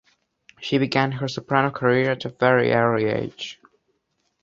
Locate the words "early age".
2.73-3.59